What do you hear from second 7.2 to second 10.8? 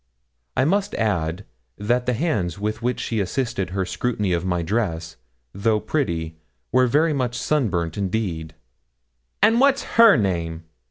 sunburnt indeed. 'And what's her name?'